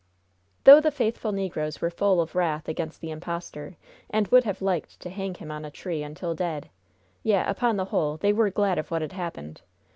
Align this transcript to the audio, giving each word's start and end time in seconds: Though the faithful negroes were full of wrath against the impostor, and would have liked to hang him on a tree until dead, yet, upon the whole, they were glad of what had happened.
Though 0.63 0.81
the 0.81 0.89
faithful 0.89 1.31
negroes 1.31 1.79
were 1.79 1.91
full 1.91 2.21
of 2.21 2.33
wrath 2.33 2.67
against 2.67 3.01
the 3.01 3.11
impostor, 3.11 3.77
and 4.09 4.27
would 4.29 4.45
have 4.45 4.59
liked 4.59 4.99
to 5.01 5.11
hang 5.11 5.35
him 5.35 5.51
on 5.51 5.63
a 5.63 5.69
tree 5.69 6.01
until 6.01 6.33
dead, 6.33 6.71
yet, 7.21 7.47
upon 7.47 7.77
the 7.77 7.85
whole, 7.93 8.17
they 8.17 8.33
were 8.33 8.49
glad 8.49 8.79
of 8.79 8.89
what 8.89 9.03
had 9.03 9.13
happened. 9.13 9.61